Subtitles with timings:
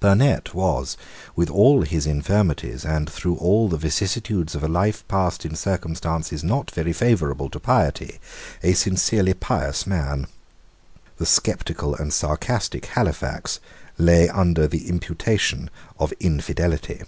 [0.00, 0.96] Burnet was,
[1.36, 6.42] with all his infirmities, and through all the vicissitudes of a life passed in circumstances
[6.42, 8.18] not very favourable to piety,
[8.62, 10.26] a sincerely pious man.
[11.18, 13.60] The sceptical and sarcastic Halifax
[13.98, 17.02] lay under the imputation of infidelity.